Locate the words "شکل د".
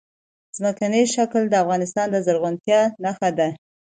1.15-1.53